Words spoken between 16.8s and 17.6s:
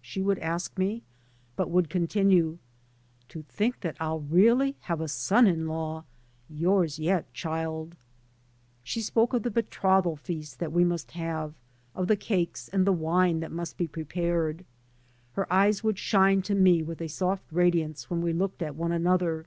with a soft